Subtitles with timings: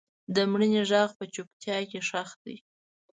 [0.35, 2.55] د مړینې غږ په چوپتیا کې ښخ دی.